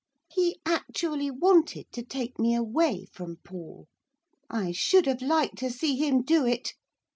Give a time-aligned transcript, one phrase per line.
[0.31, 3.87] He actually wanted to take me away from Paul.
[4.49, 6.73] I should have liked to see him do it.